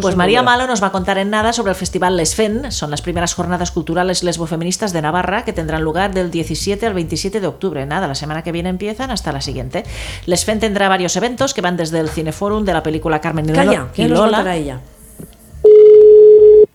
Pues 0.00 0.16
María 0.16 0.42
Malo 0.42 0.66
nos 0.66 0.82
va 0.82 0.88
a 0.88 0.92
contar 0.92 1.18
en 1.18 1.30
nada 1.30 1.52
sobre 1.52 1.70
el 1.70 1.76
Festival 1.76 2.16
Lesfen. 2.16 2.70
Son 2.70 2.90
las 2.90 3.02
primeras 3.02 3.34
jornadas 3.34 3.70
culturales 3.70 4.22
lesbofeministas 4.22 4.92
de 4.92 5.02
Navarra 5.02 5.44
que 5.44 5.52
tendrán 5.52 5.82
lugar 5.82 6.14
del 6.14 6.30
17 6.30 6.86
al 6.86 6.94
27 6.94 7.40
de 7.40 7.46
octubre. 7.46 7.84
Nada, 7.86 8.06
la 8.06 8.14
semana 8.14 8.42
que 8.42 8.52
viene 8.52 8.68
empiezan 8.68 9.10
hasta 9.10 9.32
la 9.32 9.40
siguiente. 9.40 9.84
Lesfen 10.26 10.60
tendrá 10.60 10.88
varios 10.88 11.16
eventos 11.16 11.52
que 11.54 11.60
van 11.60 11.76
desde 11.76 11.98
el 12.00 12.08
Cineforum 12.08 12.64
de 12.64 12.72
la 12.72 12.82
película 12.82 13.20
Carmen 13.20 13.48
y 13.48 13.52
Calla, 13.52 13.88
y 13.92 13.96
¿qué 13.96 14.02
nos 14.08 14.18
Lola. 14.18 14.36
contará 14.38 14.56
ella? 14.56 14.80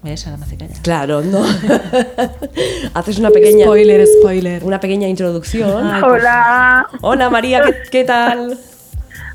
¿Ves? 0.02 0.26
Ahora 0.28 0.38
me 0.38 0.46
hace 0.46 0.58
callar. 0.58 0.78
Claro, 0.82 1.22
no. 1.22 1.44
Haces 2.94 3.20
una 3.20 3.30
pequeña, 3.30 3.64
Spoiler, 3.66 4.06
spoiler. 4.06 4.64
una 4.66 4.80
pequeña 4.80 5.08
introducción. 5.08 6.04
Hola, 6.04 6.88
Hola 7.02 7.30
María, 7.30 7.62
¿qué, 7.64 7.74
qué 7.90 8.04
tal? 8.04 8.58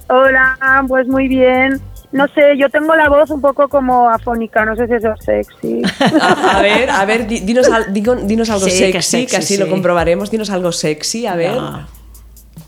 hola, 0.08 0.58
pues 0.86 1.06
muy 1.08 1.26
bien. 1.28 1.80
No 2.10 2.26
sé, 2.28 2.56
yo 2.56 2.70
tengo 2.70 2.94
la 2.94 3.08
voz 3.10 3.28
un 3.30 3.40
poco 3.42 3.68
como 3.68 4.08
afónica, 4.08 4.64
no 4.64 4.74
sé 4.76 4.86
si 4.86 4.94
eso 4.94 5.12
es 5.12 5.24
sexy. 5.24 5.82
A, 6.20 6.58
a 6.58 6.62
ver, 6.62 6.88
a 6.88 7.04
ver, 7.04 7.26
di- 7.26 7.40
dinos, 7.40 7.68
al- 7.68 7.92
dinos 7.92 8.48
algo 8.48 8.64
Sí, 8.64 8.70
sexy, 8.70 9.26
que 9.26 9.36
así 9.36 9.56
sí. 9.56 9.60
lo 9.62 9.68
comprobaremos. 9.68 10.30
Dinos 10.30 10.48
algo 10.50 10.72
sexy, 10.72 11.26
a 11.26 11.36
ver. 11.36 11.54
No. 11.54 11.86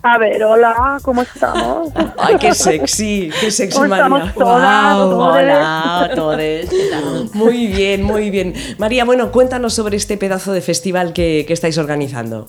A 0.03 0.17
ver, 0.19 0.43
hola, 0.45 0.99
¿cómo 1.03 1.21
estamos? 1.23 1.91
Ay, 2.19 2.37
qué 2.41 2.55
sexy, 2.55 3.31
qué 3.41 3.51
sexy 3.51 3.77
¿Cómo 3.77 3.89
María. 3.89 4.05
estamos 4.07 4.35
todas? 4.35 4.97
Todes? 4.97 5.43
Hola 5.45 6.01
a 6.05 6.15
todos. 6.15 6.37
¿Qué 6.39 6.89
tal? 6.91 7.31
Muy 7.35 7.67
bien, 7.67 8.03
muy 8.03 8.31
bien. 8.31 8.55
María, 8.79 9.05
bueno, 9.05 9.31
cuéntanos 9.31 9.75
sobre 9.75 9.97
este 9.99 10.17
pedazo 10.17 10.53
de 10.55 10.63
festival 10.63 11.13
que, 11.13 11.45
que 11.47 11.53
estáis 11.53 11.77
organizando. 11.77 12.49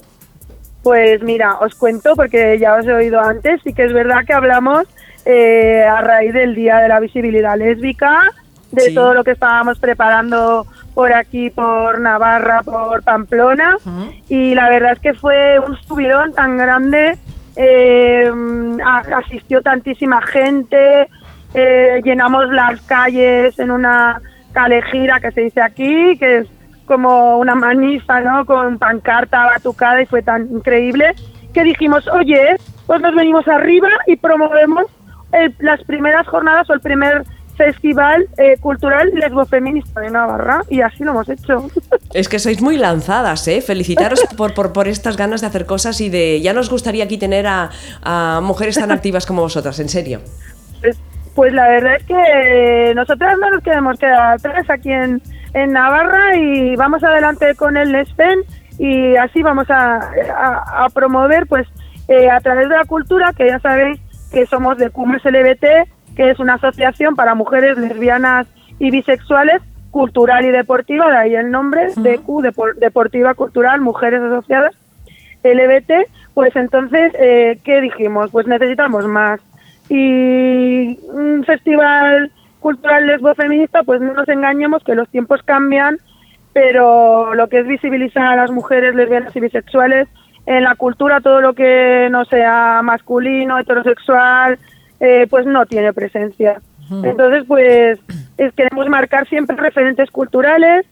Pues 0.84 1.22
mira, 1.24 1.58
os 1.60 1.76
cuento 1.76 2.16
porque 2.16 2.58
ya 2.60 2.76
os 2.76 2.86
he 2.88 2.94
oído 2.94 3.20
antes 3.20 3.60
y 3.66 3.74
que 3.74 3.84
es 3.86 3.94
verdad 3.94 4.22
que 4.26 4.34
hablamos 4.34 4.86
eh, 5.26 5.84
a 5.84 6.02
raíz 6.02 6.34
del 6.34 6.56
Día 6.56 6.78
de 6.78 6.88
la 6.90 7.00
Visibilidad 7.00 7.58
Lésbica, 7.58 8.22
de 8.72 8.82
Sí. 8.82 8.96
todo 8.96 9.14
lo 9.14 9.24
que 9.24 9.32
estábamos 9.32 9.80
preparando 9.80 10.66
por 10.94 11.12
aquí, 11.14 11.50
por 11.50 12.00
Navarra, 12.00 12.62
por 12.64 13.04
Pamplona 13.04 13.78
y 14.30 14.56
la 14.56 14.70
verdad 14.70 14.94
es 14.94 15.00
que 15.00 15.14
fue 15.14 15.60
un 15.60 15.76
subidón 15.84 16.34
tan 16.34 16.58
grande, 16.58 17.18
eh, 17.56 18.32
a- 18.84 19.18
asistió 19.18 19.62
tantísima 19.62 20.22
gente, 20.22 21.08
eh, 21.54 22.02
llenamos 22.04 22.50
las 22.50 22.82
calles 22.82 23.58
en 23.60 23.72
una 23.72 24.22
calejira 24.54 25.20
que 25.20 25.32
se 25.32 25.42
dice 25.42 25.62
aquí, 25.62 26.18
que 26.18 26.40
es 26.40 26.48
como 26.86 27.38
una 27.40 27.56
manifa, 27.56 28.20
¿no? 28.22 28.46
Con 28.46 28.78
pancarta 28.78 29.46
batucada 29.46 30.02
y 30.02 30.06
fue 30.06 30.22
tan 30.24 30.44
increíble 30.52 31.14
que 31.54 31.64
dijimos, 31.64 32.08
oye, 32.10 32.58
pues 32.86 33.02
nos 33.02 33.14
venimos 33.16 33.48
arriba 33.48 33.90
y 34.08 34.16
promovemos 34.18 34.86
el- 35.34 35.56
las 35.60 35.84
primeras 35.84 36.28
jornadas 36.28 36.70
o 36.70 36.74
el 36.74 36.80
primer 36.82 37.24
festival 37.58 38.28
eh, 38.38 38.58
cultural 38.60 39.12
lesbofeminista 39.14 40.00
de 40.02 40.10
Navarra 40.10 40.62
y 40.70 40.82
así 40.82 41.04
lo 41.04 41.12
hemos 41.12 41.30
hecho. 41.30 41.68
Es 42.14 42.28
que 42.28 42.40
sois 42.40 42.62
muy 42.62 42.76
lanzadas, 42.78 43.48
¿eh? 43.48 43.62
Felicitaros 43.62 44.20
por, 44.38 44.54
por, 44.54 44.74
por 44.74 44.88
estas 44.88 45.16
ganas 45.16 45.42
de 45.42 45.48
hacer 45.48 45.66
cosas 45.66 46.02
y 46.02 46.10
de... 46.10 46.42
Ya 46.42 46.54
nos 46.54 46.70
gustaría 46.70 47.04
aquí 47.06 47.18
tener 47.18 47.46
a, 47.48 47.70
a 48.04 48.40
mujeres 48.42 48.76
tan 48.76 48.92
activas 48.92 49.26
como 49.26 49.42
vosotras, 49.44 49.80
en 49.80 49.90
serio. 49.90 50.22
Pues, 50.82 50.98
pues 51.36 51.54
la 51.54 51.68
verdad 51.70 51.96
es 51.98 52.04
que 52.06 52.94
nosotras 52.96 53.38
no 53.40 53.50
nos 53.52 53.64
queremos 53.64 53.98
quedar 54.00 54.34
atrás 54.34 54.70
aquí 54.70 54.92
en, 54.92 55.22
en 55.54 55.72
Navarra 55.72 56.36
y 56.36 56.76
vamos 56.76 57.04
adelante 57.04 57.54
con 57.56 57.78
el 57.78 57.92
Nespen 57.92 58.40
y 58.80 59.16
así 59.18 59.42
vamos 59.44 59.70
a, 59.70 59.98
a- 60.36 60.86
a 60.86 60.90
promover 60.90 61.46
pues 61.48 61.68
eh, 62.08 62.30
a 62.30 62.40
través 62.42 62.68
de 62.68 62.76
la 62.76 62.86
cultura, 62.86 63.32
que 63.38 63.48
ya 63.48 63.60
sabéis 63.60 64.00
que 64.32 64.46
somos 64.46 64.78
de 64.78 64.90
Cumbres 64.90 65.24
LBT, 65.26 65.66
que 66.16 66.30
es 66.30 66.40
una 66.40 66.56
asociación 66.56 67.16
para 67.16 67.36
mujeres 67.36 67.78
lesbianas 67.78 68.48
y 68.80 68.92
bisexuales, 68.92 69.62
cultural 69.92 70.46
y 70.46 70.52
deportiva, 70.52 71.10
de 71.12 71.18
ahí 71.18 71.36
el 71.36 71.52
nombre, 71.52 71.88
DQ, 71.96 72.26
Depor- 72.42 72.76
Deportiva 72.76 73.34
Cultural, 73.34 73.82
Mujeres 73.82 74.22
Asociadas, 74.22 74.74
LBT, 75.44 76.08
pues 76.34 76.56
entonces, 76.56 77.12
eh, 77.20 77.60
¿qué 77.64 77.82
dijimos? 77.82 78.30
Pues 78.32 78.48
necesitamos 78.48 79.06
más. 79.06 79.42
Y 79.90 80.98
un 81.10 81.44
festival 81.46 82.32
cultural 82.62 83.08
lesbo 83.08 83.34
feminista, 83.36 83.84
pues 83.84 84.00
no 84.02 84.14
nos 84.14 84.30
engañemos 84.30 84.84
que 84.84 84.96
los 84.96 85.10
tiempos 85.10 85.42
cambian, 85.44 85.98
pero 86.54 87.34
lo 87.34 87.48
que 87.48 87.60
es 87.60 87.68
visibilizar 87.68 88.24
a 88.26 88.36
las 88.36 88.52
mujeres 88.52 88.96
lesbianas 88.96 89.36
y 89.36 89.40
bisexuales 89.40 90.08
en 90.46 90.64
la 90.64 90.76
cultura, 90.76 91.22
todo 91.22 91.40
lo 91.42 91.54
que 91.54 92.08
no 92.12 92.26
sea 92.26 92.82
masculino, 92.84 93.58
heterosexual, 93.60 94.58
eh, 95.00 95.28
pues 95.30 95.46
no 95.46 95.66
tiene 95.66 95.94
presencia. 95.94 96.60
Entonces, 97.06 97.44
pues 97.48 98.00
es- 98.38 98.54
queremos 98.54 98.88
marcar 98.90 99.28
siempre 99.28 99.56
referentes 99.56 100.12
culturales 100.12 100.86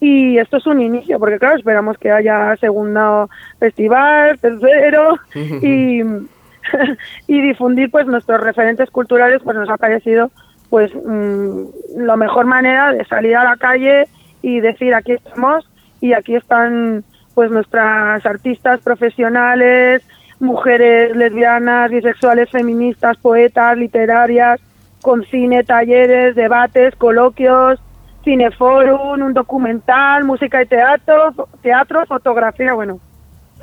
y 0.00 0.38
esto 0.38 0.56
es 0.56 0.66
un 0.66 0.80
inicio, 0.80 1.18
porque 1.20 1.38
claro, 1.38 1.56
esperamos 1.56 1.96
que 1.98 2.10
haya 2.10 2.56
segundo 2.56 3.30
festival, 3.60 4.38
tercero 4.40 5.16
y, 5.62 6.02
y 7.28 7.40
difundir 7.42 7.90
pues 7.90 8.06
nuestros 8.06 8.40
referentes 8.40 8.90
culturales, 8.90 9.40
pues 9.44 9.56
nos 9.56 9.68
ha 9.70 9.76
parecido 9.76 10.30
pues 10.68 10.90
mm, 10.94 11.62
la 11.98 12.16
mejor 12.16 12.46
manera 12.46 12.92
de 12.92 13.04
salir 13.04 13.36
a 13.36 13.44
la 13.44 13.56
calle 13.56 14.08
y 14.42 14.58
decir 14.60 14.94
aquí 14.94 15.12
estamos 15.12 15.68
y 16.00 16.12
aquí 16.12 16.34
están 16.34 17.04
pues 17.36 17.50
nuestras 17.50 18.24
artistas 18.24 18.80
profesionales, 18.80 20.02
mujeres 20.40 21.14
lesbianas, 21.14 21.90
bisexuales, 21.90 22.48
feministas, 22.48 23.18
poetas, 23.18 23.76
literarias, 23.76 24.58
con 25.02 25.22
cine, 25.26 25.62
talleres, 25.62 26.34
debates, 26.34 26.96
coloquios, 26.96 27.78
cineforum, 28.24 29.20
un 29.20 29.34
documental, 29.34 30.24
música 30.24 30.62
y 30.62 30.66
teatro, 30.66 31.34
teatro, 31.60 32.06
fotografía, 32.06 32.72
bueno. 32.72 33.00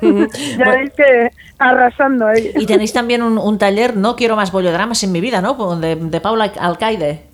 ya 0.00 0.70
veis 0.70 0.92
que 0.92 1.32
arrasando 1.58 2.28
ahí. 2.28 2.52
Y 2.54 2.66
tenéis 2.66 2.92
también 2.92 3.22
un, 3.22 3.38
un 3.38 3.58
taller, 3.58 3.96
No 3.96 4.14
quiero 4.14 4.36
más 4.36 4.52
bollodramas 4.52 5.02
en 5.02 5.10
mi 5.10 5.20
vida, 5.20 5.40
¿no? 5.40 5.76
De, 5.80 5.96
de 5.96 6.20
Paula 6.20 6.52
Alcaide. 6.60 7.33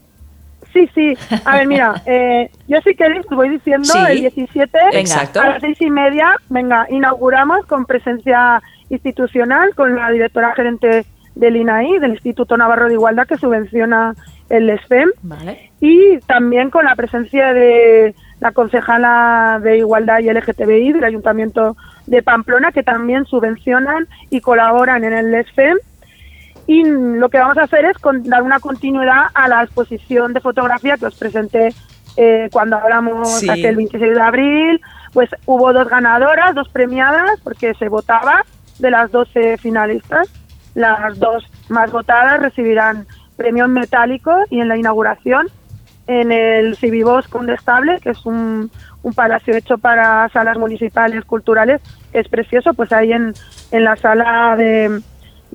Sí, 0.73 0.89
sí. 0.95 1.15
A 1.45 1.57
ver, 1.59 1.67
mira, 1.67 1.95
eh, 2.07 2.51
yo 2.69 2.79
si 2.83 2.95
queréis 2.95 3.27
os 3.31 3.37
voy 3.37 3.49
diciendo 3.49 3.85
Sí. 3.89 3.99
el 4.09 4.21
17 4.21 4.79
Exacto. 4.93 5.41
a 5.41 5.49
las 5.49 5.61
seis 5.61 5.81
y 5.81 5.91
media, 5.91 6.35
venga, 6.49 6.87
inauguramos 6.91 7.67
con 7.67 7.87
presencia 7.87 8.63
institucional 8.89 9.75
con 9.75 9.95
la 9.97 10.11
directora 10.11 10.55
gerente 10.55 11.05
del 11.35 11.57
INAI, 11.57 11.99
del 11.99 12.13
Instituto 12.13 12.57
Navarro 12.57 12.89
de 12.89 12.95
Igualdad, 12.95 13.27
que 13.27 13.37
subvenciona 13.39 14.15
el 14.49 14.69
SFEM, 14.81 15.11
Vale. 15.23 15.71
y 15.81 16.19
también 16.27 16.71
con 16.71 16.85
la 16.85 16.97
presencia 16.97 17.53
de 17.55 18.15
la 18.41 18.51
concejala 18.53 19.61
de 19.63 19.79
Igualdad 19.79 20.19
y 20.19 20.31
LGTBI 20.31 20.93
del 20.93 21.05
Ayuntamiento 21.05 21.77
de 22.07 22.23
Pamplona, 22.23 22.73
que 22.73 22.83
también 22.83 23.27
subvencionan 23.27 24.09
y 24.29 24.41
colaboran 24.41 25.05
en 25.05 25.13
el 25.13 25.45
SFEM. 25.47 25.77
Y 26.73 26.85
lo 26.85 27.29
que 27.31 27.39
vamos 27.39 27.59
a 27.59 27.63
hacer 27.65 27.85
es 27.85 27.99
con- 27.99 28.23
dar 28.23 28.43
una 28.45 28.61
continuidad 28.61 29.25
a 29.35 29.49
la 29.49 29.65
exposición 29.65 30.33
de 30.33 30.41
fotografía 30.41 30.97
que 30.97 31.07
os 31.07 31.17
presenté 31.17 31.75
eh, 32.17 32.49
cuando 32.53 32.77
hablamos 32.77 33.29
Sí. 33.41 33.51
aquel 33.51 33.75
26 33.75 34.15
de 34.15 34.21
abril. 34.23 34.81
Pues 35.13 35.31
hubo 35.47 35.73
dos 35.73 35.89
ganadoras, 35.89 36.55
dos 36.55 36.69
premiadas, 36.69 37.41
porque 37.43 37.75
se 37.75 37.89
votaba 37.89 38.45
de 38.79 38.89
las 38.93 39.11
12 39.11 39.59
finalistas. 39.59 40.29
Las 40.77 41.19
dos 41.19 41.45
más 41.69 41.91
votadas 41.91 42.41
recibirán 42.41 43.05
premio 43.37 43.65
en 43.65 43.73
metálico 43.73 44.31
y 44.49 44.61
en 44.61 44.69
la 44.69 44.77
inauguración 44.77 45.49
en 46.07 46.31
el 46.31 46.77
Civibos 46.77 47.27
Condestable, 47.27 47.99
que 48.01 48.11
es 48.11 48.25
un, 48.27 48.71
un 49.03 49.13
palacio 49.15 49.57
hecho 49.57 49.77
para 49.79 50.29
salas 50.29 50.57
municipales 50.59 51.25
culturales, 51.25 51.81
que 52.13 52.21
es 52.21 52.29
precioso, 52.29 52.75
pues 52.75 52.93
ahí 52.93 53.13
en, 53.13 53.33
en 53.73 53.85
la 53.85 53.97
sala 53.97 54.55
de, 54.57 55.01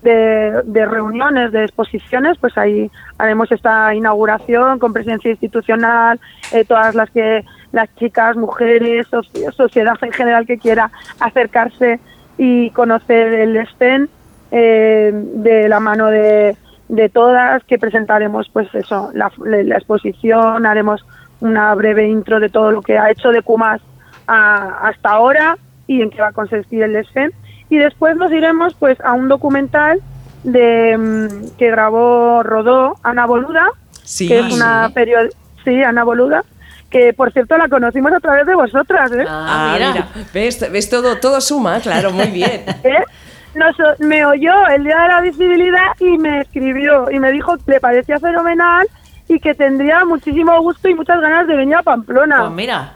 de, 0.01 0.61
de 0.66 0.85
reuniones, 0.85 1.51
de 1.51 1.63
exposiciones, 1.63 2.38
pues 2.39 2.57
ahí 2.57 2.89
haremos 3.17 3.51
esta 3.51 3.94
inauguración 3.95 4.79
con 4.79 4.94
presencia 4.94 5.31
institucional, 5.31 6.19
eh, 6.51 6.66
todas 6.66 6.94
las 6.95 7.09
que 7.09 7.44
las 7.71 7.94
chicas, 7.95 8.36
mujeres, 8.36 9.07
soci- 9.12 9.51
sociedad 9.53 9.95
en 10.01 10.12
general 10.12 10.45
que 10.45 10.57
quiera 10.57 10.92
acercarse 11.19 12.00
y 12.38 12.69
conocer 12.71 13.33
el 13.33 13.65
STEN 13.68 14.09
eh, 14.51 15.12
de 15.13 15.68
la 15.69 15.80
mano 15.80 16.07
de, 16.07 16.56
de 16.89 17.09
todas, 17.09 17.63
que 17.63 17.77
presentaremos 17.80 18.50
pues 18.53 18.74
eso, 18.75 19.09
la, 19.13 19.31
la 19.44 19.75
exposición, 19.75 20.65
haremos 20.65 21.06
una 21.41 21.74
breve 21.75 22.07
intro 22.07 22.39
de 22.39 22.50
todo 22.50 22.71
lo 22.71 22.81
que 22.81 22.98
ha 22.98 23.09
hecho 23.12 23.31
de 23.31 23.41
Cumas 23.41 23.81
a- 24.27 24.88
hasta 24.88 25.09
ahora 25.09 25.57
y 25.88 26.01
en 26.01 26.09
qué 26.09 26.21
va 26.21 26.30
a 26.30 26.33
consistir 26.33 26.81
el 26.83 27.03
SFEM. 27.06 27.31
Y 27.69 27.77
después 27.77 28.15
nos 28.15 28.31
iremos 28.31 28.73
pues 28.75 29.00
a 29.01 29.13
un 29.13 29.27
documental 29.27 30.00
de 30.44 30.97
mm, 30.97 31.57
que 31.57 31.71
grabó, 31.71 32.44
rodó 32.44 32.95
Ana 33.03 33.25
Boluda, 33.25 33.67
Sí, 34.03 34.27
que 34.27 34.39
es 34.39 34.53
una 34.53 34.88
sí. 34.88 34.94
periodista, 34.94 35.38
sí, 35.63 35.81
Ana 35.83 36.03
Boluda, 36.03 36.44
que 36.91 37.12
por 37.13 37.31
cierto 37.33 37.57
la 37.57 37.67
conocimos 37.67 38.13
a 38.13 38.19
través 38.19 38.45
de 38.45 38.53
vosotras, 38.53 39.12
¿eh? 39.13 39.25
Ah, 39.27 39.45
Ah, 39.47 39.73
mira. 39.73 39.91
mira. 39.91 40.07
¿Ves, 40.33 40.71
ves 40.71 40.89
todo, 40.89 41.17
todo 41.17 41.41
suma, 41.41 41.79
claro, 41.79 42.12
muy 42.12 42.27
bien. 42.27 42.63
¿Eh? 42.83 43.03
Nos- 43.56 43.75
me 44.00 44.25
oyó 44.25 44.51
el 44.75 44.83
día 44.83 45.00
de 45.01 45.07
la 45.07 45.21
visibilidad 45.21 45.94
y 46.00 46.17
me 46.19 46.41
escribió 46.41 47.09
y 47.09 47.19
me 47.19 47.31
dijo 47.31 47.56
que 47.57 47.71
le 47.71 47.79
parecía 47.79 48.19
fenomenal 48.19 48.85
y 49.27 49.39
que 49.39 49.56
tendría 49.56 50.06
muchísimo 50.06 50.62
gusto 50.62 50.88
y 50.88 50.94
muchas 50.94 51.19
ganas 51.19 51.47
de 51.47 51.56
venir 51.56 51.75
a 51.77 51.81
Pamplona. 51.81 52.38
Pues 52.41 52.51
mira, 52.51 52.94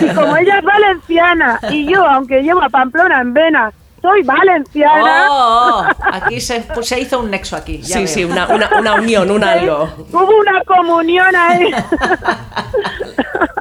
Y 0.00 0.08
como 0.14 0.36
ella 0.36 0.58
es 0.58 0.64
valenciana 0.64 1.58
y 1.70 1.86
yo, 1.90 2.04
aunque 2.04 2.42
llevo 2.42 2.62
a 2.62 2.68
Pamplona 2.68 3.20
en 3.20 3.32
venas, 3.32 3.72
soy 4.02 4.22
valenciana. 4.22 5.26
Oh, 5.30 5.82
oh, 5.82 6.04
aquí 6.12 6.38
se, 6.40 6.60
pues 6.74 6.88
se 6.88 7.00
hizo 7.00 7.20
un 7.20 7.30
nexo 7.30 7.56
aquí. 7.56 7.78
ya 7.78 7.94
Sí, 7.94 7.98
veo. 8.00 8.06
sí, 8.06 8.24
una, 8.24 8.46
una, 8.48 8.68
una 8.78 8.94
unión, 8.96 9.30
un 9.30 9.42
algo. 9.42 9.88
Hubo 10.12 10.36
una 10.40 10.62
comunión 10.64 11.34
ahí. 11.34 11.72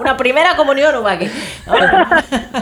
Una 0.01 0.17
primera 0.17 0.55
comunión 0.57 0.95
hubo 0.97 1.07
aquí. 1.07 1.29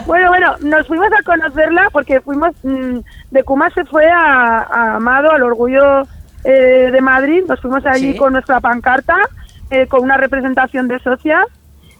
bueno, 0.06 0.28
bueno, 0.28 0.54
nos 0.60 0.86
fuimos 0.86 1.08
a 1.18 1.22
conocerla 1.24 1.88
porque 1.92 2.20
fuimos 2.20 2.50
mm, 2.62 2.98
de 3.32 3.42
Cuma 3.44 3.68
se 3.70 3.84
fue 3.86 4.08
a, 4.08 4.58
a 4.70 4.94
Amado, 4.96 5.32
al 5.32 5.42
Orgullo 5.42 6.02
eh, 6.44 6.90
de 6.92 7.00
Madrid. 7.00 7.42
Nos 7.48 7.60
fuimos 7.60 7.84
allí 7.84 8.12
Sí. 8.12 8.16
con 8.18 8.32
nuestra 8.32 8.60
pancarta, 8.60 9.16
eh, 9.70 9.86
con 9.88 10.02
una 10.02 10.16
representación 10.16 10.86
de 10.86 11.00
socias. 11.00 11.46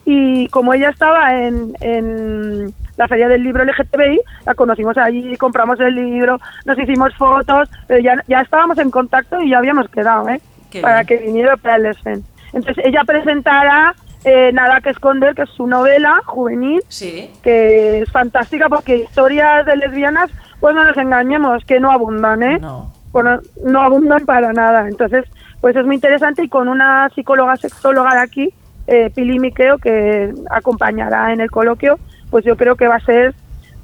Y 0.04 0.48
como 0.48 0.74
ella 0.74 0.90
estaba 0.90 1.36
en, 1.42 1.74
en 1.80 2.74
la 2.96 3.08
feria 3.08 3.28
del 3.28 3.42
libro 3.44 3.64
LGTBI, 3.64 4.20
la 4.46 4.54
conocimos 4.54 4.96
allí, 4.98 5.36
compramos 5.36 5.78
el 5.80 5.94
libro, 5.94 6.40
nos 6.64 6.78
hicimos 6.78 7.14
fotos, 7.16 7.68
pero 7.86 8.00
ya, 8.00 8.22
ya 8.26 8.40
estábamos 8.40 8.78
en 8.78 8.90
contacto 8.90 9.40
y 9.40 9.50
ya 9.50 9.58
habíamos 9.58 9.88
quedado, 9.88 10.28
¿eh? 10.28 10.40
Qué 10.70 10.80
para 10.80 11.02
bien. 11.02 11.06
que 11.06 11.16
viniera 11.26 11.56
para 11.56 11.76
el 11.76 11.82
Lesfen. 11.84 12.24
Entonces 12.52 12.84
ella 12.84 13.02
presentará 13.06 13.94
eh, 14.24 14.52
Nada 14.52 14.80
que 14.80 14.90
esconder, 14.90 15.34
que 15.34 15.42
es 15.42 15.50
su 15.50 15.66
novela 15.66 16.20
juvenil, 16.24 16.80
Sí. 16.88 17.30
que 17.42 18.00
es 18.02 18.10
fantástica 18.12 18.68
porque 18.68 18.96
historias 18.98 19.66
de 19.66 19.76
lesbianas, 19.76 20.30
pues 20.60 20.74
no 20.76 20.84
nos 20.84 20.96
engañemos, 20.96 21.64
que 21.64 21.80
no 21.80 21.90
abundan, 21.90 22.42
¿eh? 22.42 22.58
No. 22.60 22.92
Bueno, 23.12 23.40
no 23.64 23.82
abundan 23.82 24.24
para 24.24 24.52
nada. 24.52 24.86
Entonces, 24.88 25.24
pues 25.60 25.74
es 25.76 25.84
muy 25.84 25.96
interesante 25.96 26.44
y 26.44 26.48
con 26.48 26.68
una 26.68 27.08
psicóloga 27.14 27.56
sexóloga 27.56 28.14
de 28.14 28.20
aquí, 28.20 28.54
eh, 28.86 29.10
Pili 29.14 29.38
Miqueo, 29.38 29.78
que 29.78 30.32
acompañará 30.50 31.32
en 31.32 31.40
el 31.40 31.50
coloquio, 31.50 31.98
pues 32.30 32.44
yo 32.44 32.56
creo 32.56 32.76
que 32.76 32.88
va 32.88 32.96
a 32.96 33.00
ser 33.04 33.34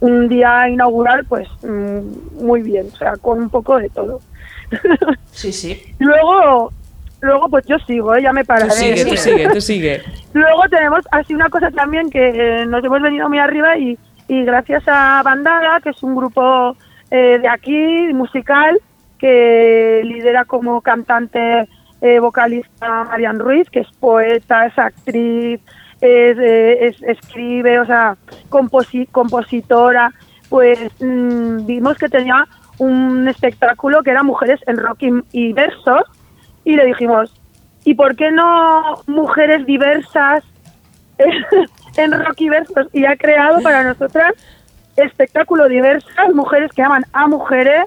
un 0.01 0.29
día 0.29 0.69
inaugural, 0.69 1.25
pues 1.27 1.49
mm, 1.63 2.45
muy 2.45 2.63
bien, 2.63 2.87
o 2.93 2.97
sea, 2.97 3.17
con 3.17 3.39
un 3.39 3.51
poco 3.51 3.79
de 3.79 3.89
todo. 3.91 4.21
Sí, 5.33 5.53
sí. 5.53 5.81
luego, 5.99 6.73
luego 7.21 7.49
pues 7.49 7.65
yo 7.67 7.79
sigo, 7.81 8.15
¿eh? 8.15 8.23
ya 8.23 8.33
me 8.33 8.43
Tú 8.43 8.49
pararé. 8.49 8.71
sigue, 8.73 9.05
tú 9.05 9.17
sigue, 9.17 9.49
tú 9.51 9.61
sigue. 9.61 10.03
Luego 10.33 10.63
tenemos 10.69 11.05
así 11.13 11.33
una 11.35 11.49
cosa 11.49 11.71
también 11.71 12.11
que 12.11 12.29
eh, 12.63 12.67
nos 12.67 12.85
hemos 12.85 13.01
venido 13.01 13.29
muy 13.29 13.39
arriba 13.39 13.79
y, 13.79 13.97
y 14.27 14.45
gracias 14.45 14.83
a 14.89 15.23
Bandada, 15.25 15.81
que 15.81 15.91
es 15.91 16.03
un 16.03 16.17
grupo 16.17 16.77
eh, 17.11 17.39
de 17.41 17.49
aquí, 17.49 18.13
musical, 18.13 18.79
que 19.19 20.03
lidera 20.05 20.45
como 20.45 20.81
cantante 20.81 21.69
eh, 22.01 22.19
vocalista 22.21 23.05
Marian 23.05 23.39
Ruiz, 23.39 23.69
que 23.71 23.81
es 23.81 23.89
poeta, 24.01 24.67
es 24.67 24.79
actriz, 24.79 25.61
es, 26.01 26.39
eh, 26.39 26.87
es- 26.87 27.03
escribe, 27.03 27.81
o 27.81 27.87
sea, 27.87 28.17
composi- 28.51 29.09
compositora, 29.11 30.13
pues 30.49 30.79
mm, 31.01 31.67
vimos 31.67 31.99
que 31.99 32.09
tenía 32.09 32.47
un 32.79 33.27
espectáculo 33.29 34.03
que 34.03 34.11
era 34.13 34.23
Mujeres 34.23 34.61
en 34.67 34.77
Rock 34.79 35.03
y, 35.03 35.11
y 35.33 35.53
Versos 35.53 36.03
y 36.65 36.77
le 36.77 36.85
dijimos, 36.87 37.35
¿y 37.85 37.95
por 37.95 38.15
qué 38.15 38.31
no 38.31 39.03
mujeres 39.07 39.67
diversas 39.67 40.45
en 41.97 42.13
rock 42.25 42.41
y 42.41 42.49
versos? 42.49 42.87
Y 42.93 43.05
ha 43.07 43.17
creado 43.17 43.61
para 43.63 43.83
nosotras 43.83 44.33
espectáculo 44.97 45.69
diversas, 45.69 46.35
mujeres 46.35 46.71
que 46.73 46.83
aman 46.83 47.05
a 47.13 47.27
mujeres, 47.27 47.85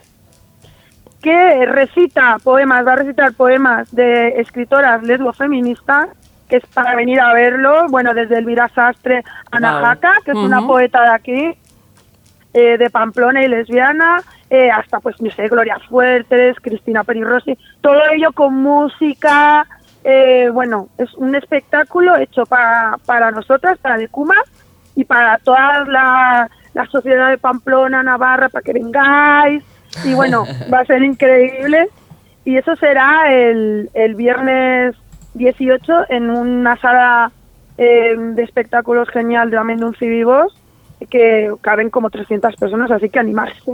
que 1.22 1.66
recita 1.66 2.38
poemas, 2.44 2.86
va 2.86 2.94
a 2.94 2.98
recitar 2.98 3.34
poemas 3.34 3.94
de 3.94 4.40
escritoras 4.40 5.04
lesbo-feministas, 5.04 6.10
que 6.50 6.58
es 6.58 6.66
para 6.68 6.96
venir 6.96 7.20
a 7.20 7.34
verlo, 7.34 7.88
bueno, 7.90 8.14
desde 8.14 8.38
Elvira 8.38 8.70
Sastre, 8.70 9.24
Ana 9.52 9.74
Wow. 9.74 9.86
Jaca, 9.86 10.14
que 10.26 10.32
es 10.32 10.38
una 10.38 10.62
poeta 10.62 11.02
de 11.02 11.10
aquí, 11.10 11.58
eh, 12.54 12.78
de 12.78 12.90
Pamplona 12.90 13.44
y 13.44 13.48
lesbiana, 13.48 14.22
eh, 14.50 14.70
hasta 14.70 15.00
pues, 15.00 15.22
no 15.22 15.32
sé, 15.32 15.48
Gloria 15.48 15.80
Fuertes, 15.88 16.58
Cristina 16.60 17.06
Perirossi, 17.06 17.58
todo 17.80 18.02
ello 18.12 18.34
con 18.34 18.56
música, 18.56 19.66
eh, 20.04 20.50
bueno, 20.52 20.90
es 20.98 21.14
un 21.14 21.36
espectáculo 21.36 22.18
hecho 22.18 22.46
para, 22.46 22.98
para 23.06 23.32
nosotras, 23.32 23.78
para 23.78 23.98
Decuma 23.98 24.36
y 24.96 25.06
para 25.06 25.38
toda 25.38 25.86
la, 25.86 26.50
la 26.74 26.86
sociedad 26.88 27.30
de 27.30 27.38
Pamplona, 27.38 28.04
Navarra, 28.04 28.50
para 28.50 28.64
que 28.64 28.74
vengáis, 28.74 29.64
y 30.06 30.14
bueno, 30.14 30.46
va 30.74 30.80
a 30.80 30.86
ser 30.86 31.02
increíble, 31.04 31.88
y 32.46 32.58
eso 32.58 32.76
será 32.76 33.32
el, 33.34 33.90
el 33.94 34.16
viernes 34.16 34.96
18 35.34 36.10
en 36.10 36.30
una 36.30 36.78
sala 36.78 37.32
eh, 37.78 38.16
de 38.18 38.44
espectáculos 38.44 39.10
genial 39.10 39.50
de 39.52 39.64
Mendunci 39.64 40.08
Vivos, 40.08 40.54
que 41.10 41.52
caben 41.62 41.90
como 41.90 42.10
300 42.10 42.56
personas, 42.56 42.92
así 42.92 43.10
que 43.10 43.20
animarse. 43.20 43.74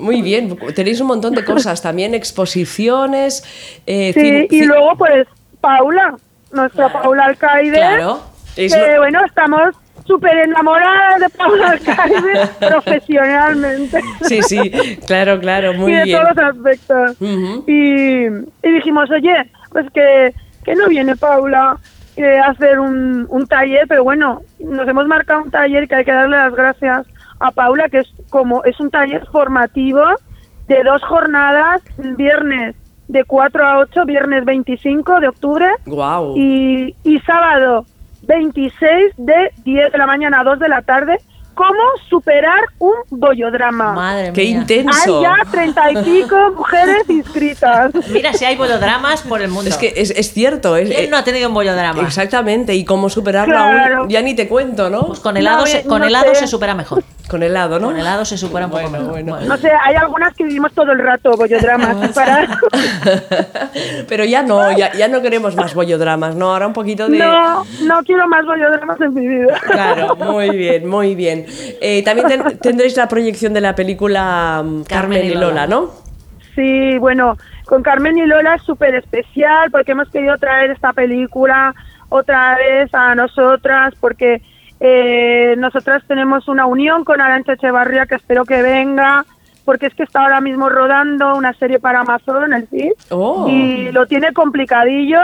Muy 0.00 0.22
bien, 0.22 0.56
tenéis 0.74 1.00
un 1.00 1.08
montón 1.08 1.34
de 1.34 1.44
cosas, 1.44 1.82
también 1.82 2.14
exposiciones. 2.14 3.42
eh, 3.86 4.12
Sí, 4.14 4.56
y 4.56 4.64
luego 4.64 4.96
pues 4.96 5.26
Paula, 5.60 6.14
nuestra 6.52 6.92
Paula 6.92 7.24
Alcaide, 7.26 7.76
Claro. 7.76 8.20
es 8.56 8.74
que 8.74 8.98
bueno, 8.98 9.24
estamos 9.24 9.74
súper 10.04 10.36
enamoradas 10.38 11.20
de 11.20 11.28
Paula 11.30 11.70
Alcaide 11.72 12.48
profesionalmente. 12.60 14.00
Sí, 14.22 14.42
sí, 14.42 14.70
claro, 15.06 15.38
claro, 15.40 15.74
muy 15.74 15.92
y 15.92 15.96
de 15.96 16.04
bien. 16.04 16.20
todos 16.20 16.36
los 16.36 16.44
aspectos. 16.56 17.16
Y, 17.66 18.26
y 18.26 18.72
dijimos, 18.72 19.10
oye, 19.10 19.50
pues 19.70 19.90
que, 19.92 20.34
que 20.64 20.74
no 20.74 20.88
viene 20.88 21.16
Paula 21.16 21.78
eh, 22.16 22.38
a 22.38 22.50
hacer 22.50 22.78
un, 22.78 23.26
un 23.28 23.46
taller, 23.46 23.86
pero 23.88 24.04
bueno, 24.04 24.42
nos 24.60 24.86
hemos 24.88 25.06
marcado 25.06 25.42
un 25.42 25.50
taller 25.50 25.88
que 25.88 25.96
hay 25.96 26.04
que 26.04 26.12
darle 26.12 26.36
las 26.36 26.54
gracias 26.54 27.06
a 27.40 27.50
Paula, 27.50 27.88
que 27.88 27.98
es 28.00 28.08
como 28.30 28.62
es 28.64 28.78
un 28.80 28.90
taller 28.90 29.26
formativo 29.32 30.02
de 30.68 30.82
dos 30.82 31.02
jornadas, 31.02 31.82
viernes 31.98 32.74
de 33.08 33.24
4 33.24 33.66
a 33.66 33.78
8, 33.80 34.04
viernes 34.06 34.44
25 34.46 35.20
de 35.20 35.28
octubre 35.28 35.66
Guau. 35.84 36.34
y, 36.36 36.96
y 37.04 37.18
sábado 37.20 37.84
26 38.26 39.14
de 39.16 39.52
10 39.64 39.92
de 39.92 39.98
la 39.98 40.06
mañana 40.06 40.40
a 40.40 40.44
2 40.44 40.58
de 40.58 40.68
la 40.68 40.82
tarde, 40.82 41.18
cómo 41.54 41.80
superar 42.08 42.58
un 42.80 42.92
bollodrama. 43.10 43.92
Madre 43.92 44.32
Qué 44.32 44.42
mía. 44.42 44.50
intenso. 44.58 45.18
Hay 45.18 45.22
ya 45.22 45.50
treinta 45.50 45.90
y 45.92 45.96
pico 46.02 46.36
mujeres 46.56 47.08
inscritas. 47.08 47.92
Mira 48.10 48.32
si 48.32 48.44
hay 48.44 48.56
bollodramas 48.56 49.22
por 49.22 49.40
el 49.40 49.50
mundo. 49.50 49.70
Es 49.70 49.76
que 49.76 49.92
es, 49.96 50.10
es 50.10 50.32
cierto, 50.32 50.76
es, 50.76 50.88
¿Quién 50.90 51.10
no 51.10 51.16
ha 51.16 51.22
tenido 51.24 51.48
un 51.48 51.54
bollodrama? 51.54 52.02
exactamente, 52.02 52.74
y 52.74 52.84
cómo 52.84 53.08
superarlo 53.08 53.54
Claro. 53.54 53.96
aún, 53.98 54.08
ya 54.08 54.20
ni 54.22 54.34
te 54.34 54.48
cuento, 54.48 54.90
¿no? 54.90 55.06
Pues 55.06 55.20
con 55.20 55.36
helado, 55.36 55.60
No, 55.60 55.66
se, 55.66 55.78
eh, 55.78 55.84
con 55.84 56.00
no 56.00 56.34
se 56.34 56.46
supera 56.48 56.74
mejor. 56.74 57.04
Con 57.28 57.42
helado, 57.42 57.78
¿no? 57.80 57.86
Con 57.88 57.96
helado 57.98 58.24
se 58.24 58.36
supera 58.36 58.66
un 58.66 58.70
poco 58.72 58.88
Bueno, 58.88 59.08
bueno. 59.08 59.40
No 59.40 59.56
sé, 59.56 59.70
hay 59.82 59.94
algunas 59.96 60.34
que 60.34 60.44
vivimos 60.44 60.72
todo 60.72 60.92
el 60.92 60.98
rato 60.98 61.32
bollodramas. 61.36 62.08
para... 62.14 62.46
Pero 64.08 64.24
ya 64.24 64.42
no, 64.42 64.76
ya, 64.76 64.92
ya 64.92 65.08
no 65.08 65.22
queremos 65.22 65.56
más 65.56 65.74
bollodramas, 65.74 66.34
¿no? 66.36 66.52
Ahora 66.52 66.66
un 66.66 66.72
poquito 66.72 67.08
de... 67.08 67.18
No, 67.18 67.64
no 67.82 68.02
quiero 68.04 68.28
más 68.28 68.44
bollodramas 68.44 69.00
en 69.00 69.14
mi 69.14 69.26
vida. 69.26 69.58
Claro, 69.70 70.16
muy 70.32 70.50
bien, 70.50 70.86
muy 70.86 71.14
bien. 71.14 71.46
Eh, 71.80 72.02
también 72.04 72.28
ten- 72.28 72.58
tendréis 72.58 72.96
la 72.96 73.08
proyección 73.08 73.54
de 73.54 73.60
la 73.60 73.74
película 73.74 74.62
mm, 74.64 74.82
Carmen, 74.82 75.24
y 75.24 75.30
Lola, 75.34 75.66
¿no? 75.66 75.92
Sí, 76.54 76.98
bueno, 76.98 77.36
con 77.64 77.82
Carmen 77.82 78.18
y 78.18 78.26
Lola 78.26 78.56
es 78.56 78.62
súper 78.62 78.94
especial 78.94 79.70
porque 79.70 79.92
hemos 79.92 80.08
querido 80.10 80.36
traer 80.38 80.70
esta 80.70 80.92
película 80.92 81.74
otra 82.10 82.56
vez 82.56 82.94
a 82.94 83.14
nosotras 83.14 83.94
porque 83.98 84.40
eh, 84.86 85.54
nosotras 85.56 86.02
tenemos 86.06 86.46
una 86.46 86.66
unión 86.66 87.04
con 87.04 87.22
Arancha 87.22 87.54
Echevarría 87.54 88.04
que 88.04 88.16
espero 88.16 88.44
que 88.44 88.60
venga 88.60 89.24
porque 89.64 89.86
es 89.86 89.94
que 89.94 90.02
está 90.02 90.20
ahora 90.20 90.42
mismo 90.42 90.68
rodando 90.68 91.34
una 91.36 91.54
serie 91.54 91.78
para 91.78 92.00
Amazon, 92.00 92.52
el 92.52 92.68
CID, 92.68 92.92
Oh. 93.10 93.46
y 93.48 93.90
lo 93.92 94.04
tiene 94.06 94.34
complicadillo, 94.34 95.20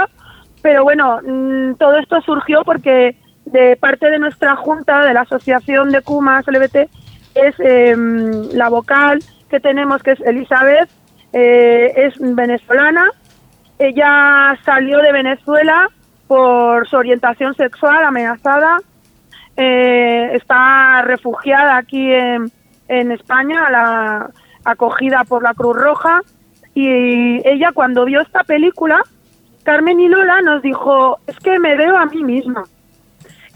pero 0.62 0.82
bueno, 0.82 1.20
mm, 1.22 1.74
todo 1.74 1.98
esto 1.98 2.22
surgió 2.22 2.64
porque 2.64 3.16
de 3.44 3.76
parte 3.76 4.08
de 4.08 4.18
nuestra 4.18 4.56
junta, 4.56 5.04
de 5.04 5.12
la 5.12 5.22
Asociación 5.22 5.90
de 5.90 6.00
Cumas 6.00 6.46
LBT, 6.48 6.88
es 7.34 7.54
eh, 7.58 7.94
la 8.54 8.70
vocal 8.70 9.22
que 9.50 9.60
tenemos, 9.60 10.02
que 10.02 10.12
es 10.12 10.20
Elizabeth, 10.22 10.88
eh, 11.34 11.92
es 11.96 12.14
venezolana, 12.18 13.10
ella 13.78 14.58
salió 14.64 15.00
de 15.00 15.12
Venezuela 15.12 15.90
por 16.26 16.88
su 16.88 16.96
orientación 16.96 17.54
sexual 17.56 18.04
amenazada, 18.04 18.78
eh, 19.56 20.30
está 20.34 21.02
refugiada 21.02 21.76
aquí 21.76 22.12
en, 22.12 22.50
en 22.88 23.12
España, 23.12 23.70
la, 23.70 24.30
acogida 24.64 25.24
por 25.24 25.42
la 25.42 25.54
Cruz 25.54 25.76
Roja, 25.76 26.20
y 26.74 27.46
ella 27.46 27.72
cuando 27.72 28.04
vio 28.04 28.20
esta 28.20 28.44
película, 28.44 29.02
Carmen 29.62 30.00
y 30.00 30.08
Lola 30.08 30.40
nos 30.42 30.62
dijo, 30.62 31.18
es 31.26 31.36
que 31.38 31.58
me 31.58 31.76
veo 31.76 31.96
a 31.96 32.06
mí 32.06 32.22
misma. 32.22 32.64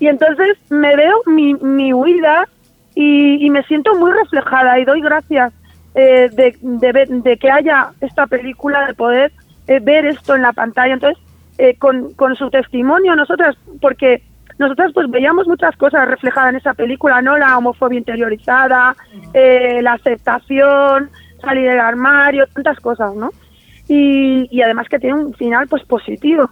Y 0.00 0.08
entonces 0.08 0.58
me 0.70 0.96
veo 0.96 1.14
mi, 1.26 1.54
mi 1.54 1.94
huida 1.94 2.48
y, 2.94 3.48
me 3.50 3.62
siento 3.64 3.94
muy 3.94 4.12
reflejada 4.12 4.78
y 4.78 4.84
doy 4.84 5.00
gracias 5.00 5.52
eh, 5.94 6.28
de, 6.32 6.56
de 6.60 7.06
de 7.08 7.36
que 7.36 7.50
haya 7.50 7.92
esta 8.00 8.26
película, 8.26 8.86
de 8.86 8.94
poder 8.94 9.32
eh, 9.66 9.80
ver 9.80 10.04
esto 10.06 10.34
en 10.34 10.42
la 10.42 10.52
pantalla. 10.52 10.94
Entonces, 10.94 11.22
con, 11.78 12.12
con 12.14 12.34
su 12.34 12.50
testimonio, 12.50 13.14
nosotras, 13.14 13.56
porque 13.80 14.22
nosotras 14.58 14.92
pues 14.94 15.10
veíamos 15.10 15.46
muchas 15.46 15.76
cosas 15.76 16.08
reflejadas 16.08 16.50
en 16.50 16.56
esa 16.56 16.74
película, 16.74 17.20
¿no? 17.20 17.36
La 17.36 17.58
homofobia 17.58 17.98
interiorizada, 17.98 18.94
eh, 19.32 19.80
la 19.82 19.94
aceptación, 19.94 21.10
salir 21.40 21.68
del 21.68 21.80
armario, 21.80 22.46
tantas 22.48 22.78
cosas, 22.80 23.14
¿no? 23.14 23.30
Y, 23.88 24.48
y 24.50 24.62
además 24.62 24.88
que 24.88 24.98
tiene 24.98 25.16
un 25.16 25.34
final 25.34 25.66
pues 25.68 25.84
positivo. 25.84 26.50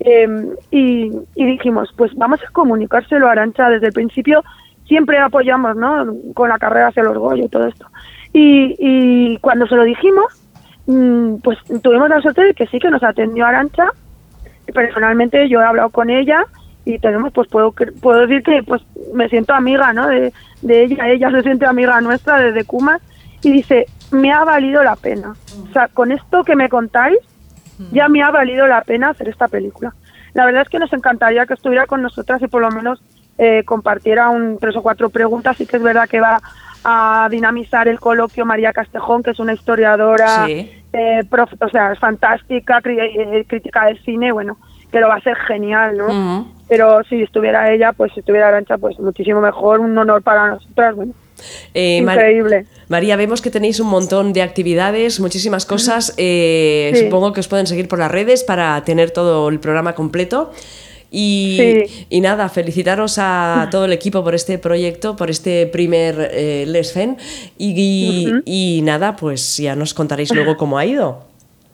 Eh, 0.00 0.28
y, 0.70 1.12
y 1.34 1.46
dijimos, 1.46 1.92
pues 1.96 2.12
vamos 2.16 2.40
a 2.42 2.50
comunicárselo 2.50 3.28
a 3.28 3.32
Arancha 3.32 3.68
desde 3.68 3.88
el 3.88 3.92
principio, 3.92 4.42
siempre 4.86 5.18
apoyamos, 5.18 5.76
¿no? 5.76 6.06
Con 6.34 6.48
la 6.48 6.58
carrera 6.58 6.88
hacia 6.88 7.04
los 7.04 7.16
Goya 7.16 7.44
y 7.44 7.48
todo 7.48 7.66
esto. 7.66 7.86
Y, 8.32 8.76
y 8.78 9.38
cuando 9.38 9.66
se 9.66 9.76
lo 9.76 9.84
dijimos, 9.84 10.42
mm, 10.86 11.36
pues 11.36 11.58
tuvimos 11.82 12.08
la 12.08 12.20
suerte 12.20 12.44
de 12.44 12.54
que 12.54 12.66
sí 12.66 12.78
que 12.78 12.90
nos 12.90 13.02
atendió 13.02 13.46
Arancha. 13.46 13.90
Personalmente 14.72 15.48
yo 15.48 15.60
he 15.60 15.64
hablado 15.64 15.90
con 15.90 16.08
ella 16.08 16.46
y 16.84 16.98
tenemos, 16.98 17.32
pues 17.32 17.48
puedo 17.48 17.72
puedo 18.00 18.20
decir 18.26 18.42
que 18.42 18.62
pues 18.62 18.82
me 19.14 19.28
siento 19.28 19.54
amiga, 19.54 19.92
¿no? 19.92 20.08
De, 20.08 20.32
de 20.62 20.82
ella, 20.84 21.08
ella 21.08 21.30
se 21.30 21.42
siente 21.42 21.66
amiga 21.66 22.00
nuestra 22.00 22.38
desde 22.38 22.64
Cumas 22.64 23.00
y 23.42 23.52
dice, 23.52 23.86
me 24.10 24.32
ha 24.32 24.44
valido 24.44 24.82
la 24.82 24.96
pena. 24.96 25.34
O 25.68 25.72
sea, 25.72 25.88
con 25.88 26.12
esto 26.12 26.44
que 26.44 26.56
me 26.56 26.68
contáis, 26.68 27.18
ya 27.90 28.08
me 28.08 28.22
ha 28.22 28.30
valido 28.30 28.66
la 28.66 28.82
pena 28.82 29.10
hacer 29.10 29.28
esta 29.28 29.48
película. 29.48 29.92
La 30.34 30.44
verdad 30.46 30.62
es 30.62 30.68
que 30.68 30.78
nos 30.78 30.92
encantaría 30.92 31.46
que 31.46 31.54
estuviera 31.54 31.86
con 31.86 32.00
nosotras 32.02 32.40
y 32.42 32.46
por 32.46 32.62
lo 32.62 32.70
menos 32.70 33.02
eh, 33.38 33.64
compartiera 33.64 34.28
un 34.30 34.58
tres 34.58 34.76
o 34.76 34.82
cuatro 34.82 35.10
preguntas. 35.10 35.56
Sí 35.56 35.66
que 35.66 35.76
es 35.78 35.82
verdad 35.82 36.08
que 36.08 36.20
va 36.20 36.40
a 36.84 37.28
dinamizar 37.30 37.88
el 37.88 37.98
coloquio 38.00 38.44
María 38.44 38.72
Castejón, 38.72 39.22
que 39.22 39.30
es 39.30 39.38
una 39.40 39.52
historiadora, 39.52 40.46
Sí. 40.46 40.70
eh, 40.92 41.22
prof- 41.28 41.54
o 41.60 41.68
sea, 41.68 41.92
es 41.92 41.98
fantástica, 41.98 42.80
eh, 42.84 43.44
crítica 43.48 43.86
del 43.86 44.02
cine, 44.04 44.32
bueno, 44.32 44.58
lo 45.00 45.08
va 45.08 45.14
a 45.14 45.18
hacer 45.18 45.36
genial, 45.48 45.96
¿no? 45.96 46.46
Pero 46.68 47.02
si 47.04 47.22
estuviera 47.22 47.72
ella, 47.72 47.92
pues 47.92 48.12
si 48.14 48.20
estuviera 48.20 48.48
Arancha, 48.48 48.78
pues 48.78 48.98
muchísimo 48.98 49.40
mejor, 49.40 49.80
un 49.80 49.96
honor 49.98 50.22
para 50.22 50.48
nosotras, 50.48 50.94
bueno, 50.96 51.12
Eh, 51.74 52.00
Mar- 52.02 52.16
increíble. 52.18 52.66
María, 52.88 53.16
vemos 53.16 53.42
que 53.42 53.50
tenéis 53.50 53.80
un 53.80 53.88
montón 53.88 54.32
de 54.32 54.42
actividades, 54.42 55.18
muchísimas 55.18 55.66
cosas. 55.66 56.14
eh, 56.16 56.92
Sí. 56.94 57.04
Supongo 57.04 57.32
que 57.32 57.40
os 57.40 57.48
pueden 57.48 57.66
seguir 57.66 57.88
por 57.88 57.98
las 57.98 58.10
redes 58.10 58.44
para 58.44 58.82
tener 58.84 59.10
todo 59.10 59.48
el 59.48 59.58
programa 59.58 59.94
completo. 59.94 60.52
Y, 61.10 61.56
Sí. 61.86 62.06
y 62.08 62.20
nada, 62.22 62.48
felicitaros 62.48 63.18
a 63.18 63.68
todo 63.70 63.84
el 63.86 63.92
equipo 63.92 64.22
por 64.24 64.34
este 64.34 64.56
proyecto, 64.58 65.14
por 65.16 65.28
este 65.30 65.66
primer 65.66 66.30
eh, 66.32 66.64
Les 66.68 66.92
Fen. 66.92 67.16
Y, 67.58 68.32
y 68.46 68.80
nada, 68.82 69.16
pues 69.16 69.56
ya 69.58 69.74
nos 69.76 69.92
contaréis 69.94 70.32
luego 70.34 70.56
cómo 70.56 70.78
ha 70.78 70.86
ido. 70.86 71.24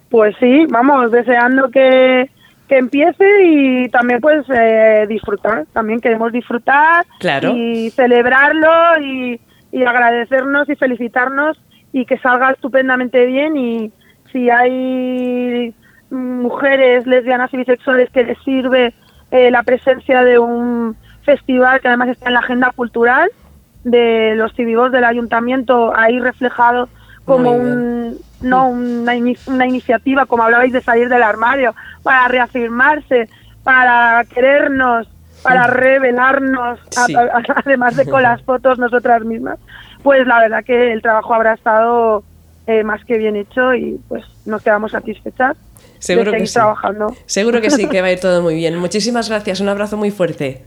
Pues 0.08 0.34
sí, 0.40 0.66
vamos, 0.70 1.12
deseando 1.12 1.70
que, 1.70 2.28
que 2.68 2.76
empiece 2.78 3.24
y 3.44 3.88
también 3.88 4.20
pues 4.20 4.44
eh, 4.54 5.06
disfrutar, 5.08 5.64
también 5.72 6.00
queremos 6.00 6.32
disfrutar 6.32 7.06
Claro. 7.18 7.52
y 7.56 7.90
celebrarlo 7.90 9.00
y, 9.00 9.40
y 9.72 9.84
agradecernos 9.84 10.68
y 10.68 10.76
felicitarnos 10.76 11.58
y 11.92 12.04
que 12.04 12.18
salga 12.18 12.50
estupendamente 12.50 13.24
bien 13.26 13.56
y 13.56 13.90
si 14.32 14.50
hay 14.50 15.74
mujeres 16.10 17.06
lesbianas 17.06 17.52
y 17.52 17.56
bisexuales 17.58 18.10
que 18.10 18.24
les 18.24 18.38
sirve 18.44 18.92
eh, 19.30 19.50
la 19.50 19.62
presencia 19.62 20.22
de 20.24 20.38
un 20.38 20.96
festival 21.22 21.80
que 21.80 21.88
además 21.88 22.08
está 22.08 22.28
en 22.28 22.34
la 22.34 22.40
agenda 22.40 22.72
cultural 22.74 23.28
de 23.84 24.34
los 24.36 24.52
cívigos 24.54 24.92
del 24.92 25.04
ayuntamiento 25.04 25.92
ahí 25.96 26.18
reflejado 26.20 26.88
como 27.28 27.52
un 27.52 28.18
no 28.40 28.68
una, 28.68 29.12
una 29.46 29.66
iniciativa 29.66 30.26
como 30.26 30.42
hablabais 30.44 30.72
de 30.72 30.80
salir 30.82 31.08
del 31.08 31.22
armario 31.22 31.74
para 32.02 32.28
reafirmarse 32.28 33.28
para 33.64 34.24
querernos 34.32 35.08
para 35.42 35.66
revelarnos 35.66 36.78
a- 36.96 37.06
Sí. 37.06 37.14
a- 37.14 37.42
además 37.64 37.96
de 37.96 38.06
con 38.06 38.22
las 38.22 38.42
fotos 38.48 38.78
nosotras 38.78 39.24
mismas 39.24 39.58
pues 40.02 40.26
la 40.26 40.40
verdad 40.40 40.64
que 40.64 40.92
el 40.92 41.02
trabajo 41.02 41.34
habrá 41.34 41.54
estado 41.54 42.22
eh, 42.66 42.84
más 42.84 43.04
que 43.04 43.18
bien 43.18 43.34
hecho 43.36 43.74
y 43.74 43.98
pues 44.08 44.24
nos 44.44 44.62
quedamos 44.62 44.92
satisfechas 44.92 45.56
Seguro 45.98 46.30
de 46.32 46.38
que 46.38 46.46
sí. 46.46 46.54
trabajando 46.54 47.08
Seguro 47.26 47.60
que 47.60 47.70
sí, 47.70 47.88
que 47.88 48.00
va 48.00 48.06
a 48.08 48.12
ir 48.12 48.20
todo 48.20 48.40
muy 48.42 48.54
bien. 48.54 48.76
Muchísimas 48.86 49.28
gracias, 49.28 49.60
un 49.60 49.68
abrazo 49.68 49.96
muy 49.96 50.10
fuerte. 50.12 50.62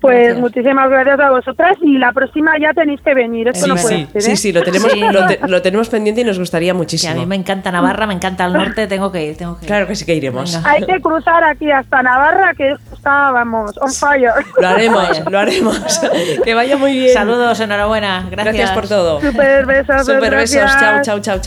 Pues 0.00 0.16
Gracias. 0.18 0.38
muchísimas 0.38 0.90
gracias 0.90 1.18
a 1.20 1.30
vosotras 1.30 1.76
y 1.82 1.98
la 1.98 2.12
próxima 2.12 2.52
ya 2.60 2.72
tenéis 2.74 3.00
que 3.00 3.14
venir 3.14 3.48
esto 3.48 3.64
Sí, 3.64 3.70
no 3.70 3.76
sí. 3.76 3.82
puede 3.82 4.06
ser 4.12 4.22
Sí, 4.22 4.30
¿eh? 4.32 4.36
sí, 4.36 4.52
lo 4.52 4.62
tenemos, 4.62 4.92
Sí. 4.92 5.00
Lo, 5.00 5.26
te- 5.26 5.40
lo 5.48 5.62
tenemos 5.62 5.88
pendiente 5.88 6.20
y 6.20 6.24
nos 6.24 6.38
gustaría 6.38 6.72
Que 6.72 6.78
muchísimo. 6.78 7.12
a 7.12 7.16
mí 7.16 7.26
me 7.26 7.34
encanta 7.36 7.70
Navarra, 7.72 8.06
me 8.06 8.14
encanta 8.14 8.44
el 8.44 8.52
norte, 8.52 8.86
tengo 8.86 9.10
que 9.10 9.24
ir, 9.24 9.36
tengo 9.36 9.56
que 9.58 9.64
ir. 9.64 9.66
Claro 9.68 9.86
que 9.86 9.94
sí 9.96 10.04
que 10.04 10.14
iremos. 10.14 10.54
Venga. 10.54 10.70
hay 10.70 10.84
que 10.84 11.00
cruzar 11.00 11.42
aquí 11.44 11.70
hasta 11.70 12.02
Navarra 12.02 12.52
que 12.54 12.72
esto 12.72 12.94
está 12.94 13.30
vamos 13.32 13.72
on 13.78 13.92
fire 13.92 14.32
Lo 14.60 14.68
haremos, 14.68 15.22
lo 15.30 15.38
haremos. 15.38 16.00
que 16.44 16.54
vaya 16.54 16.76
muy 16.76 16.92
bien. 16.92 17.12
Saludos, 17.14 17.58
enhorabuena, 17.60 18.26
gracias. 18.30 18.54
Gracias 18.56 18.70
por 18.72 18.88
todo. 18.88 19.20
super 19.20 19.66
besos 19.66 20.04
Super 20.06 20.34
besos. 20.36 20.60
chao, 20.78 21.00
chao. 21.02 21.20
chao. 21.20 21.34